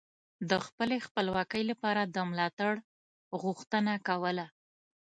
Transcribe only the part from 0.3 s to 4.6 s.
د خپلې خپلواکۍ لپاره د ملاتړ غوښتنه کوله